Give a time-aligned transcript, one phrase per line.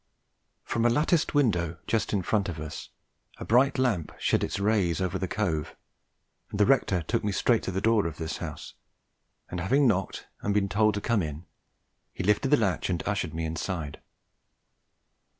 [0.63, 2.89] From a latticed window just in front of us
[3.37, 5.75] a bright lamp shed its rays over the cove,
[6.49, 8.73] and the rector took me straight to the door of this house,
[9.51, 11.45] and having knocked and been told to come in,
[12.15, 14.01] he lifted the latch and ushered me inside.